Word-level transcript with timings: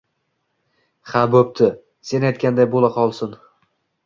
Ha 1.11 1.21
bo'pti, 1.35 1.67
sen 2.13 2.27
aytganday 2.31 2.71
bo'laqolsin. 2.73 3.39